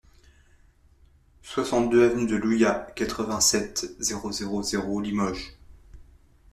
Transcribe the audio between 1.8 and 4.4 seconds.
avenue de Louyat, quatre-vingt-sept, zéro